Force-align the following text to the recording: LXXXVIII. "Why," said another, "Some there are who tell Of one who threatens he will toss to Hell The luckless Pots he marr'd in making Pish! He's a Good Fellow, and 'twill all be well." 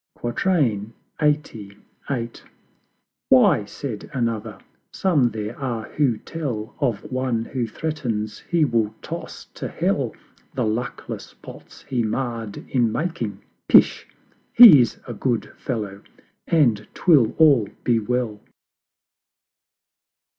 LXXXVIII. 0.23 1.73
"Why," 3.29 3.65
said 3.65 4.09
another, 4.15 4.57
"Some 4.91 5.29
there 5.29 5.55
are 5.59 5.89
who 5.89 6.17
tell 6.17 6.73
Of 6.79 7.03
one 7.11 7.45
who 7.45 7.67
threatens 7.67 8.39
he 8.39 8.65
will 8.65 8.95
toss 9.03 9.45
to 9.53 9.67
Hell 9.67 10.15
The 10.55 10.65
luckless 10.65 11.35
Pots 11.35 11.83
he 11.83 12.01
marr'd 12.01 12.67
in 12.67 12.91
making 12.91 13.43
Pish! 13.67 14.07
He's 14.53 14.97
a 15.07 15.13
Good 15.13 15.51
Fellow, 15.55 16.01
and 16.47 16.87
'twill 16.95 17.35
all 17.37 17.69
be 17.83 17.99
well." 17.99 18.39